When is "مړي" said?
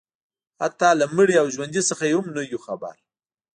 1.15-1.35